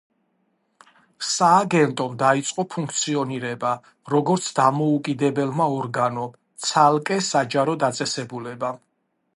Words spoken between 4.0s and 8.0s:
როგორც დამოუკიდებელმა ორგანომ, ცალკე საჯარო